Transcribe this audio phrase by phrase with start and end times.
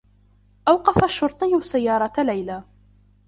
[0.67, 2.63] أوقف الشّرطي سيّارة ليلى.